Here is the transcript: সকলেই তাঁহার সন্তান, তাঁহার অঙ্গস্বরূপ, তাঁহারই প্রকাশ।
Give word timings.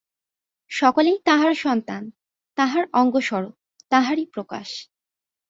সকলেই 0.71 1.17
তাঁহার 1.25 1.53
সন্তান, 1.55 2.03
তাঁহার 2.57 2.83
অঙ্গস্বরূপ, 2.93 3.55
তাঁহারই 3.91 4.25
প্রকাশ। 4.25 4.67